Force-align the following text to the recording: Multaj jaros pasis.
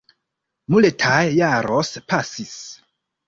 Multaj 0.75 1.27
jaros 1.41 1.93
pasis. 2.13 2.57